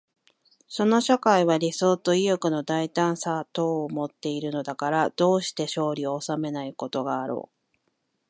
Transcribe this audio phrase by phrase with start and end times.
[0.67, 7.77] その社会は理想と意欲の大胆さとをもっているのだから、どうして勝利を収めないことがあろう。